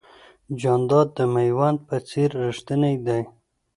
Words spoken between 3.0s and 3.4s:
دی.